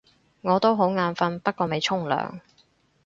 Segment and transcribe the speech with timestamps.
[0.41, 2.39] 我都好眼瞓，不過未沖涼